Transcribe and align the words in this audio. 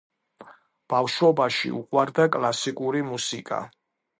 ბავშვობაში 0.93 1.71
უყვარდა 1.81 2.27
კლასიკური 2.37 3.07
მუსიკა. 3.15 3.65